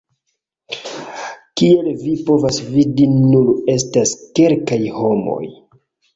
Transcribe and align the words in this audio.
Kiel 1.61 1.89
vi 2.05 2.13
povas 2.31 2.57
vidi 2.71 3.07
nur 3.19 3.53
estas 3.75 4.17
kelkaj 4.41 4.81
homoj 4.99 5.41